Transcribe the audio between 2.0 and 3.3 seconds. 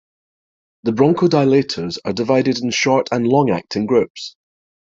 are divided in short- and